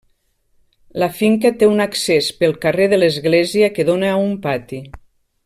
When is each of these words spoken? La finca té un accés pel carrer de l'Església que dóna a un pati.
La 1.03 1.09
finca 1.17 1.51
té 1.59 1.69
un 1.73 1.83
accés 1.85 2.31
pel 2.41 2.57
carrer 2.65 2.89
de 2.95 2.99
l'Església 3.03 3.71
que 3.77 3.87
dóna 3.93 4.11
a 4.15 4.17
un 4.25 4.35
pati. 4.49 4.83